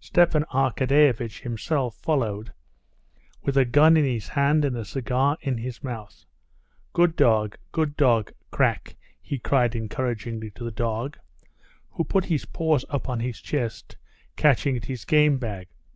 [0.00, 2.52] Stepan Arkadyevitch himself followed
[3.44, 6.24] with a gun in his hand and a cigar in his mouth.
[6.92, 11.18] "Good dog, good dog, Krak!" he cried encouragingly to the dog,
[11.90, 13.96] who put his paws up on his chest,
[14.34, 15.68] catching at his game bag.